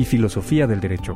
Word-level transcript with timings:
y 0.00 0.06
filosofía 0.06 0.66
del 0.66 0.80
derecho. 0.80 1.14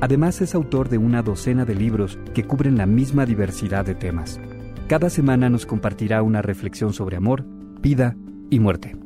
Además 0.00 0.40
es 0.40 0.56
autor 0.56 0.88
de 0.88 0.98
una 0.98 1.22
docena 1.22 1.64
de 1.64 1.76
libros 1.76 2.18
que 2.34 2.42
cubren 2.42 2.76
la 2.76 2.86
misma 2.86 3.26
diversidad 3.26 3.84
de 3.84 3.94
temas. 3.94 4.40
Cada 4.88 5.08
semana 5.08 5.48
nos 5.48 5.66
compartirá 5.66 6.22
una 6.22 6.42
reflexión 6.42 6.92
sobre 6.92 7.16
amor, 7.16 7.44
vida 7.80 8.16
y 8.50 8.58
muerte. 8.58 8.96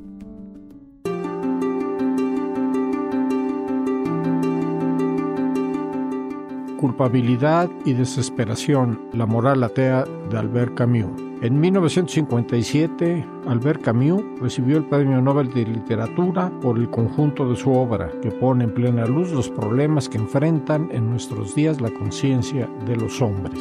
Culpabilidad 6.78 7.68
y 7.84 7.92
desesperación, 7.92 8.98
la 9.12 9.26
moral 9.26 9.62
atea 9.62 10.06
de 10.30 10.38
Albert 10.38 10.74
Camus. 10.74 11.31
En 11.42 11.58
1957, 11.58 13.26
Albert 13.48 13.82
Camus 13.82 14.22
recibió 14.40 14.76
el 14.76 14.84
Premio 14.84 15.20
Nobel 15.20 15.52
de 15.52 15.64
Literatura 15.64 16.52
por 16.60 16.78
el 16.78 16.88
conjunto 16.88 17.50
de 17.50 17.56
su 17.56 17.72
obra, 17.72 18.12
que 18.22 18.30
pone 18.30 18.62
en 18.62 18.72
plena 18.72 19.06
luz 19.06 19.32
los 19.32 19.50
problemas 19.50 20.08
que 20.08 20.18
enfrentan 20.18 20.88
en 20.92 21.10
nuestros 21.10 21.56
días 21.56 21.80
la 21.80 21.90
conciencia 21.90 22.70
de 22.86 22.94
los 22.94 23.20
hombres. 23.20 23.60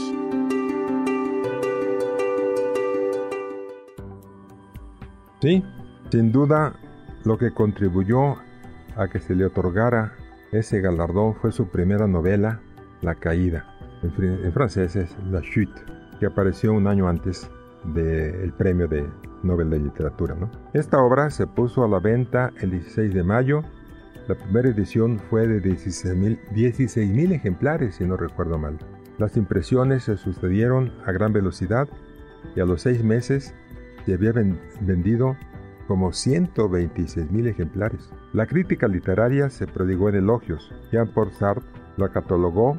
Sí, 5.42 5.66
sin 6.12 6.32
duda, 6.32 6.76
lo 7.24 7.36
que 7.40 7.52
contribuyó 7.52 8.36
a 8.96 9.08
que 9.12 9.20
se 9.20 9.34
le 9.34 9.46
otorgara 9.46 10.14
ese 10.52 10.82
galardón 10.82 11.34
fue 11.34 11.52
su 11.52 11.68
primera 11.68 12.06
novela, 12.06 12.60
la 13.02 13.16
Caída. 13.16 13.66
En, 14.04 14.54
francés 14.54 14.96
es 14.96 15.18
La 15.32 15.42
Chute, 15.42 15.82
que 16.20 16.28
apareció 16.28 16.74
un 16.74 16.86
año 16.86 17.08
antes 17.08 17.50
del 17.86 18.54
premio 18.54 18.88
de 18.88 19.08
Nobel 19.44 19.70
de 19.70 19.80
Literatura. 19.80 20.36
Esta 20.74 21.02
obra 21.02 21.30
se 21.30 21.48
puso 21.48 21.84
a 21.84 21.88
la 21.88 22.00
venta 22.00 22.52
el 22.62 22.72
16 22.72 23.14
de 23.14 23.24
mayo. 23.24 23.64
La 24.28 24.36
primera 24.36 24.70
edición 24.70 25.20
fue 25.30 25.48
de 25.48 25.62
16.000 25.62 27.34
ejemplares, 27.34 27.96
si 27.96 28.06
no 28.06 28.18
recuerdo 28.18 28.58
mal. 28.58 28.78
Las 29.18 29.36
impresiones 29.38 30.04
se 30.04 30.18
sucedieron 30.18 30.94
a 31.06 31.12
gran 31.12 31.34
velocidad 31.34 31.88
y 32.56 32.60
a 32.60 32.66
los 32.66 32.82
seis 32.82 33.04
meses 33.04 33.54
se 34.06 34.14
había 34.14 34.34
vendido 34.82 35.36
como 35.88 36.12
126.000 36.12 37.48
ejemplares. 37.48 38.10
La 38.34 38.46
crítica 38.46 38.88
literaria 38.88 39.50
se 39.50 39.68
prodigó 39.68 40.10
en 40.10 40.16
elogios. 40.16 40.72
Jean-Paul 40.92 41.32
Sartre 41.32 41.68
la 41.98 42.10
catalogó 42.10 42.78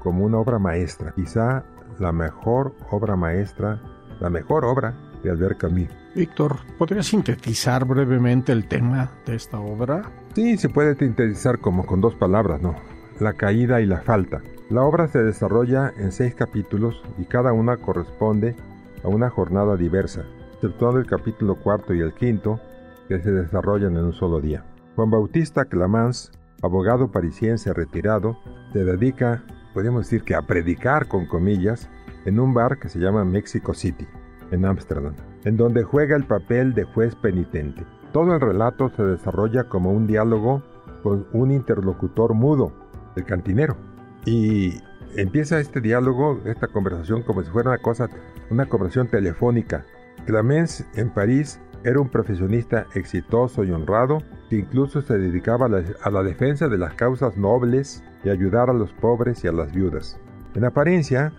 como 0.00 0.24
una 0.24 0.38
obra 0.38 0.58
maestra, 0.58 1.12
quizá 1.12 1.64
la 1.98 2.12
mejor 2.12 2.74
obra 2.90 3.16
maestra, 3.16 3.80
la 4.20 4.30
mejor 4.30 4.64
obra 4.64 4.94
de 5.22 5.30
Albert 5.30 5.58
Camus. 5.58 5.88
Víctor, 6.14 6.56
¿podría 6.78 7.02
sintetizar 7.02 7.84
brevemente 7.84 8.52
el 8.52 8.66
tema 8.66 9.10
de 9.26 9.36
esta 9.36 9.58
obra? 9.58 10.10
Sí, 10.34 10.56
se 10.56 10.68
puede 10.68 10.94
sintetizar 10.94 11.58
como 11.58 11.86
con 11.86 12.00
dos 12.00 12.14
palabras, 12.14 12.60
¿no? 12.60 12.74
La 13.20 13.32
caída 13.32 13.80
y 13.80 13.86
la 13.86 14.00
falta. 14.00 14.40
La 14.70 14.82
obra 14.82 15.08
se 15.08 15.22
desarrolla 15.22 15.92
en 15.96 16.12
seis 16.12 16.34
capítulos 16.34 17.02
y 17.18 17.24
cada 17.24 17.52
una 17.52 17.76
corresponde 17.76 18.54
a 19.02 19.08
una 19.08 19.30
jornada 19.30 19.76
diversa, 19.76 20.24
exceptuando 20.54 21.00
el 21.00 21.06
capítulo 21.06 21.56
cuarto 21.56 21.94
y 21.94 22.00
el 22.00 22.12
quinto, 22.12 22.60
que 23.08 23.20
se 23.20 23.32
desarrollan 23.32 23.96
en 23.96 24.04
un 24.04 24.12
solo 24.12 24.40
día. 24.40 24.64
Juan 24.94 25.10
Bautista 25.10 25.64
Clamans, 25.64 26.32
abogado 26.62 27.10
parisiense 27.10 27.72
retirado, 27.72 28.36
se 28.72 28.84
dedica 28.84 29.44
podríamos 29.78 30.06
decir 30.06 30.24
que 30.24 30.34
a 30.34 30.42
predicar 30.42 31.06
con 31.06 31.26
comillas, 31.26 31.88
en 32.28 32.38
un 32.38 32.54
bar 32.54 32.78
que 32.78 32.88
se 32.88 32.98
llama 32.98 33.24
Mexico 33.24 33.74
City, 33.74 34.06
en 34.50 34.64
Ámsterdam, 34.64 35.14
en 35.44 35.56
donde 35.56 35.82
juega 35.82 36.16
el 36.16 36.24
papel 36.24 36.74
de 36.74 36.84
juez 36.84 37.14
penitente. 37.16 37.84
Todo 38.12 38.34
el 38.34 38.40
relato 38.40 38.90
se 38.90 39.02
desarrolla 39.02 39.64
como 39.64 39.92
un 39.92 40.06
diálogo 40.06 40.62
con 41.02 41.26
un 41.32 41.50
interlocutor 41.50 42.34
mudo, 42.34 42.72
el 43.16 43.24
cantinero. 43.24 43.76
Y 44.24 44.74
empieza 45.16 45.60
este 45.60 45.80
diálogo, 45.80 46.40
esta 46.44 46.68
conversación, 46.68 47.22
como 47.22 47.42
si 47.42 47.50
fuera 47.50 47.70
una 47.70 47.78
cosa, 47.78 48.08
una 48.50 48.66
conversación 48.66 49.08
telefónica. 49.08 49.84
Clemens 50.26 50.84
en 50.94 51.10
París 51.10 51.60
era 51.84 52.00
un 52.00 52.08
profesionista 52.08 52.86
exitoso 52.94 53.64
y 53.64 53.70
honrado 53.70 54.18
que 54.50 54.56
incluso 54.56 55.00
se 55.00 55.18
dedicaba 55.18 55.66
a 55.66 56.10
la, 56.10 56.22
defensa 56.22 56.68
de 56.68 56.78
las 56.78 56.94
causas 56.94 57.36
nobles 57.36 58.02
y 58.24 58.30
ayudar 58.30 58.68
a 58.68 58.72
los 58.74 58.92
pobres 58.94 59.44
y 59.44 59.48
a 59.48 59.52
las 59.52 59.72
viudas. 59.72 60.18
En 60.54 60.64
apariencia, 60.64 61.32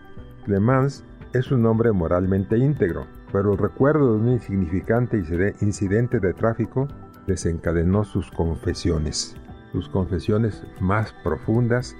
Clemens 0.50 1.04
es 1.34 1.52
un 1.52 1.64
hombre 1.68 1.92
moralmente 1.92 2.58
íntegro, 2.58 3.06
pero 3.32 3.52
el 3.52 3.60
recuerdo 3.60 4.14
de 4.14 4.20
un 4.20 4.30
insignificante 4.30 5.24
incidente 5.62 6.20
de 6.20 6.34
tráfico 6.34 6.88
desencadenó 7.28 8.04
sus 8.04 8.32
confesiones, 8.32 9.38
sus 9.72 9.88
confesiones 9.90 10.64
más 10.80 11.14
profundas 11.24 11.96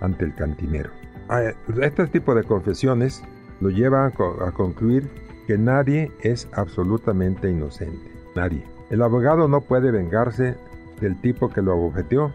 ante 0.00 0.24
el 0.24 0.34
cantinero. 0.34 0.90
Este 1.80 2.08
tipo 2.08 2.34
de 2.34 2.42
confesiones 2.42 3.22
lo 3.60 3.70
llevan 3.70 4.12
a 4.44 4.50
concluir 4.50 5.08
que 5.46 5.56
nadie 5.56 6.10
es 6.24 6.48
absolutamente 6.54 7.48
inocente, 7.48 8.10
nadie. 8.34 8.64
El 8.90 9.02
abogado 9.02 9.46
no 9.46 9.60
puede 9.60 9.92
vengarse 9.92 10.56
del 11.00 11.20
tipo 11.20 11.50
que 11.50 11.62
lo 11.62 11.70
abofeteó 11.70 12.32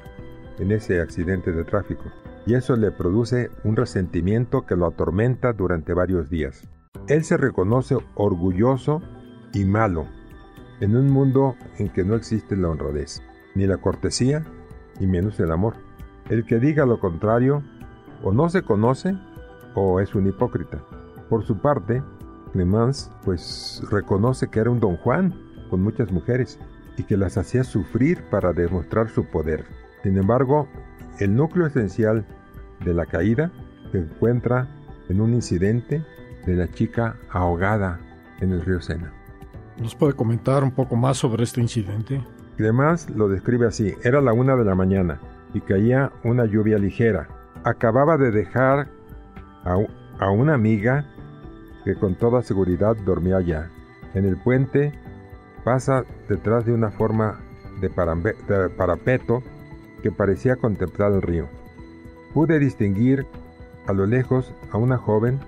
en 0.60 0.72
ese 0.72 1.02
accidente 1.02 1.52
de 1.52 1.66
tráfico, 1.66 2.06
y 2.48 2.56
eso 2.56 2.78
le 2.78 2.92
produce 2.92 3.52
un 3.66 3.76
resentimiento 3.76 4.66
que 4.66 4.78
lo 4.78 4.88
atormenta 4.88 5.52
durante 5.52 5.94
varios 5.94 6.30
días. 6.30 6.68
Él 7.08 7.26
se 7.26 7.36
reconoce 7.36 7.98
orgulloso 8.16 9.02
y 9.54 9.66
malo 9.66 10.08
en 10.80 10.96
un 10.96 11.12
mundo 11.12 11.56
en 11.78 11.90
que 11.90 12.06
no 12.06 12.16
existe 12.16 12.56
la 12.56 12.70
honradez, 12.70 13.22
ni 13.56 13.68
la 13.68 13.78
cortesía, 13.78 14.46
y 15.00 15.08
menos 15.08 15.40
el 15.40 15.52
amor. 15.52 15.76
El 16.30 16.46
que 16.46 16.60
diga 16.60 16.86
lo 16.86 17.00
contrario, 17.00 17.64
o 18.24 18.32
no 18.32 18.50
se 18.50 18.62
conoce, 18.62 19.18
o 19.76 20.00
es 20.00 20.16
un 20.16 20.28
hipócrita. 20.28 20.82
Por 21.30 21.44
su 21.44 21.60
parte, 21.60 22.02
Clemens 22.54 23.12
pues 23.26 23.82
reconoce 23.92 24.50
que 24.50 24.60
era 24.60 24.70
un 24.70 24.80
don 24.80 24.98
Juan, 24.98 25.34
con 25.70 25.82
muchas 25.82 26.12
mujeres 26.12 26.60
y 26.98 27.04
que 27.04 27.18
las 27.18 27.38
hacía 27.38 27.64
sufrir 27.64 28.24
para 28.30 28.54
demostrar 28.54 29.10
su 29.10 29.26
poder. 29.26 29.66
Sin 30.04 30.18
embargo, 30.18 30.68
el 31.20 31.36
núcleo 31.36 31.68
esencial 31.68 32.26
de 32.84 32.94
la 32.94 33.06
caída 33.06 33.52
se 33.92 34.00
encuentra 34.00 34.68
en 35.10 35.22
un 35.22 35.34
incidente 35.34 36.04
de 36.46 36.56
la 36.56 36.68
chica 36.70 37.16
ahogada 37.30 38.00
en 38.40 38.52
el 38.52 38.64
río 38.64 38.82
Sena. 38.82 39.12
¿Nos 39.78 39.96
puede 39.96 40.14
comentar 40.14 40.64
un 40.64 40.72
poco 40.72 40.96
más 40.96 41.18
sobre 41.18 41.44
este 41.44 41.62
incidente? 41.62 42.24
Además 42.60 43.10
lo 43.10 43.28
describe 43.28 43.68
así, 43.68 43.94
era 44.04 44.22
la 44.22 44.34
una 44.34 44.56
de 44.56 44.66
la 44.66 44.76
mañana 44.76 45.20
y 45.54 45.62
caía 45.62 46.12
una 46.24 46.46
lluvia 46.46 46.78
ligera. 46.78 47.28
Acababa 47.64 48.18
de 48.18 48.32
dejar 48.32 48.88
a, 49.64 49.76
a 50.20 50.30
una 50.32 50.56
amiga 50.56 51.06
que 51.86 51.96
con 51.96 52.16
toda 52.16 52.42
seguridad 52.42 52.96
dormía 53.06 53.38
allá. 53.38 53.70
En 54.14 54.26
el 54.26 54.38
puente 54.38 54.92
pasa 55.64 56.04
detrás 56.28 56.66
de 56.66 56.74
una 56.74 56.92
forma 56.92 57.40
de, 57.82 57.90
parapeto 57.90 59.44
que 60.02 60.12
parecía 60.12 60.56
contemplar 60.56 61.12
el 61.14 61.22
río. 61.22 61.48
Pude 62.38 62.60
distinguir 62.60 63.26
a 63.88 63.94
lo 63.94 64.06
lejos 64.06 64.54
a 64.72 64.78
una 64.78 65.00
joven, 65.00 65.40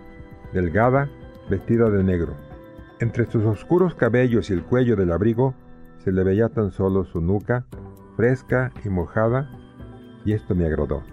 delgada, 0.54 1.08
vestida 1.48 1.88
de 1.92 2.04
negro. 2.04 2.34
Entre 3.00 3.30
sus 3.30 3.46
oscuros 3.46 3.94
cabellos 3.94 4.50
y 4.50 4.54
el 4.54 4.64
cuello 4.64 4.96
del 4.96 5.12
abrigo 5.12 5.54
se 6.04 6.12
le 6.12 6.24
veía 6.24 6.50
tan 6.50 6.72
solo 6.72 7.06
su 7.06 7.22
nuca, 7.22 7.64
fresca 8.16 8.72
y 8.84 8.90
mojada, 8.90 9.52
y 10.26 10.34
esto 10.34 10.56
me 10.56 10.66
agradó. 10.66 11.04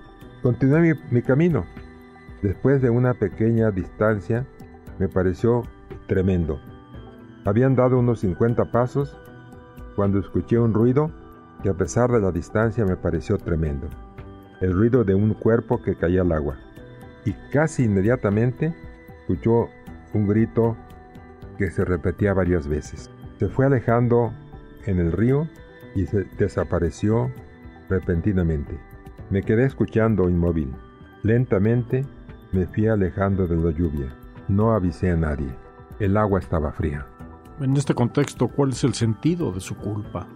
Continué 0.43 0.81
mi, 0.81 1.01
mi 1.11 1.21
camino. 1.21 1.67
Después 2.41 2.81
de 2.81 2.89
una 2.89 3.13
pequeña 3.13 3.71
distancia, 3.71 4.47
me 4.99 5.09
pareció 5.09 5.61
tremendo. 6.07 6.59
Habían 7.45 7.77
dado 7.77 7.99
unos 7.99 8.21
50 8.21 8.73
pasos 8.73 9.15
cuando 9.95 10.21
escuché 10.21 10.59
un 10.59 10.73
ruido 10.73 11.11
que 11.63 11.69
a 11.69 11.75
pesar 11.75 12.11
de 12.11 12.21
la 12.21 12.33
distancia 12.33 12.87
me 12.87 12.97
pareció 12.97 13.37
tremendo. 13.37 13.89
El 14.61 14.73
ruido 14.73 15.05
de 15.05 15.15
un 15.15 15.35
cuerpo 15.35 15.83
que 15.83 15.97
caía 15.97 16.23
al 16.23 16.33
agua. 16.33 16.57
Y 17.25 17.33
casi 17.51 17.85
inmediatamente 17.85 18.75
escuchó 19.21 19.69
un 20.15 20.27
grito 20.27 20.77
que 21.59 21.71
se 21.71 21.85
repetía 21.85 22.33
varias 22.35 22.69
veces. 22.69 23.11
Se 23.39 23.49
fue 23.49 23.67
alejando 23.67 24.33
en 24.87 24.99
el 24.99 25.13
río 25.13 25.49
y 25.95 26.07
se 26.07 26.25
desapareció 26.39 27.31
repentinamente. 27.89 28.79
Me 29.31 29.43
quedé 29.43 29.65
escuchando 29.65 30.29
inmóvil. 30.29 30.73
Lentamente 31.23 32.05
me 32.53 32.67
fui 32.67 32.87
alejando 32.87 33.47
de 33.47 33.57
la 33.57 33.71
lluvia. 33.77 34.15
No 34.49 34.73
avisé 34.73 35.11
a 35.11 35.17
nadie. 35.17 35.49
El 35.99 36.17
agua 36.17 36.39
estaba 36.39 36.73
fría. 36.73 37.07
En 37.61 37.77
este 37.77 37.95
contexto, 37.95 38.49
¿cuál 38.49 38.71
es 38.71 38.85
el 38.85 38.95
sentido 38.95 39.51
de 39.51 39.61
su 39.61 39.75
culpa? 39.77 40.29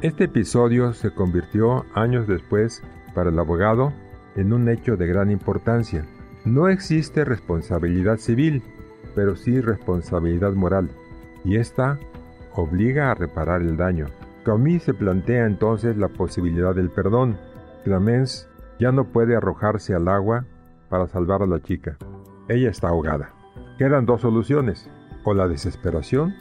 Este 0.00 0.24
episodio 0.24 0.92
se 0.94 1.12
convirtió 1.14 1.84
años 1.94 2.26
después 2.26 2.82
para 3.14 3.30
el 3.30 3.38
abogado 3.38 3.92
en 4.36 4.52
un 4.52 4.68
hecho 4.68 4.96
de 4.96 5.06
gran 5.06 5.30
importancia. 5.30 6.04
No 6.44 6.68
existe 6.68 7.24
responsabilidad 7.24 8.16
civil, 8.16 8.62
pero 9.14 9.36
sí 9.36 9.60
responsabilidad 9.60 10.52
moral, 10.52 10.90
y 11.44 11.56
esta 11.56 11.98
obliga 12.54 13.10
a 13.10 13.14
reparar 13.14 13.62
el 13.62 13.76
daño. 13.76 14.06
Camille 14.44 14.80
se 14.80 14.94
plantea 14.94 15.46
entonces 15.46 15.96
la 15.96 16.08
posibilidad 16.08 16.74
del 16.74 16.90
perdón. 16.90 17.36
Clemence 17.84 18.46
ya 18.80 18.90
no 18.90 19.04
puede 19.04 19.36
arrojarse 19.36 19.94
al 19.94 20.08
agua 20.08 20.44
para 20.88 21.06
salvar 21.06 21.42
a 21.42 21.46
la 21.46 21.60
chica. 21.60 21.96
Ella 22.48 22.70
está 22.70 22.88
ahogada. 22.88 23.30
Quedan 23.78 24.04
dos 24.04 24.22
soluciones, 24.22 24.90
o 25.24 25.34
la 25.34 25.48
desesperación 25.48 26.34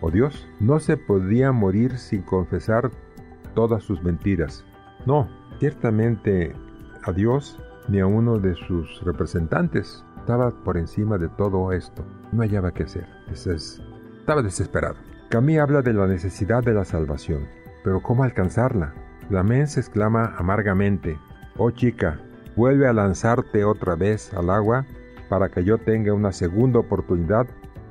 o 0.00 0.10
Dios. 0.10 0.46
No 0.60 0.78
se 0.78 0.96
podía 0.96 1.52
morir 1.52 1.98
sin 1.98 2.22
confesar 2.22 2.90
todas 3.54 3.82
sus 3.82 4.02
mentiras. 4.02 4.64
No, 5.08 5.26
ciertamente 5.58 6.54
a 7.02 7.12
Dios 7.12 7.58
ni 7.88 7.98
a 7.98 8.06
uno 8.06 8.38
de 8.38 8.54
sus 8.54 9.02
representantes. 9.04 10.04
Estaba 10.18 10.50
por 10.50 10.76
encima 10.76 11.16
de 11.16 11.30
todo 11.30 11.72
esto. 11.72 12.04
No 12.30 12.42
hallaba 12.42 12.72
qué 12.72 12.82
hacer. 12.82 13.06
estaba 13.30 14.42
desesperado. 14.42 14.96
Camille 15.30 15.60
habla 15.60 15.80
de 15.80 15.94
la 15.94 16.06
necesidad 16.06 16.62
de 16.62 16.74
la 16.74 16.84
salvación. 16.84 17.48
Pero 17.84 18.02
¿cómo 18.02 18.22
alcanzarla? 18.22 18.92
La 19.30 19.42
se 19.66 19.80
exclama 19.80 20.34
amargamente. 20.36 21.18
Oh 21.56 21.70
chica, 21.70 22.20
vuelve 22.54 22.86
a 22.86 22.92
lanzarte 22.92 23.64
otra 23.64 23.94
vez 23.94 24.34
al 24.34 24.50
agua 24.50 24.84
para 25.30 25.48
que 25.48 25.64
yo 25.64 25.78
tenga 25.78 26.12
una 26.12 26.32
segunda 26.32 26.80
oportunidad 26.80 27.46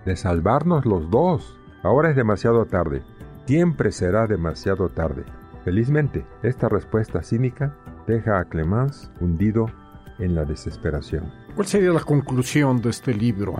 de 0.05 0.15
salvarnos 0.15 0.85
los 0.85 1.09
dos. 1.09 1.57
Ahora 1.81 2.11
es 2.11 2.15
demasiado 2.15 2.67
tarde. 2.67 3.01
Siempre 3.47 3.91
será 3.91 4.27
demasiado 4.27 4.89
tarde. 4.89 5.23
Felizmente, 5.67 6.25
esta 6.43 6.69
respuesta 6.69 7.21
cínica 7.21 7.75
deja 8.07 8.39
a 8.39 8.45
Clemence 8.45 9.09
hundido 9.19 9.69
en 10.17 10.33
la 10.33 10.45
desesperación. 10.45 11.29
¿Cuál 11.55 11.67
sería 11.67 11.91
la 11.91 11.99
conclusión 11.99 12.81
de 12.81 12.89
este 12.89 13.13
libro? 13.13 13.55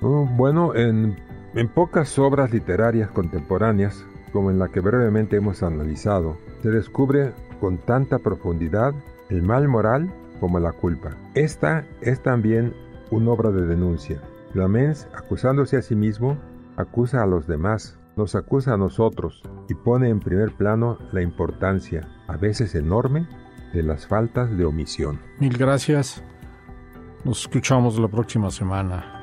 Oh, 0.00 0.24
bueno, 0.24 0.74
en, 0.74 1.18
en 1.54 1.68
pocas 1.68 2.18
obras 2.18 2.50
literarias 2.50 3.10
contemporáneas, 3.10 4.02
como 4.32 4.50
en 4.50 4.58
la 4.58 4.68
que 4.68 4.80
brevemente 4.80 5.36
hemos 5.36 5.62
analizado, 5.62 6.38
se 6.62 6.70
descubre 6.70 7.34
con 7.60 7.76
tanta 7.76 8.18
profundidad 8.18 8.94
el 9.28 9.42
mal 9.42 9.68
moral 9.68 10.10
como 10.40 10.60
la 10.60 10.72
culpa. 10.72 11.10
Esta 11.34 11.84
es 12.00 12.22
también 12.22 12.72
una 13.10 13.32
obra 13.32 13.50
de 13.50 13.66
denuncia. 13.66 14.22
Clemens, 14.54 15.08
acusándose 15.12 15.76
a 15.76 15.82
sí 15.82 15.94
mismo, 15.94 16.38
acusa 16.78 17.22
a 17.22 17.26
los 17.26 17.46
demás, 17.46 17.98
nos 18.20 18.34
acusa 18.34 18.74
a 18.74 18.76
nosotros 18.76 19.42
y 19.66 19.74
pone 19.74 20.10
en 20.10 20.20
primer 20.20 20.52
plano 20.52 20.98
la 21.10 21.22
importancia, 21.22 22.06
a 22.28 22.36
veces 22.36 22.74
enorme, 22.74 23.26
de 23.72 23.82
las 23.82 24.06
faltas 24.06 24.54
de 24.58 24.66
omisión. 24.66 25.18
Mil 25.38 25.56
gracias. 25.56 26.22
Nos 27.24 27.40
escuchamos 27.40 27.98
la 27.98 28.08
próxima 28.08 28.50
semana. 28.50 29.19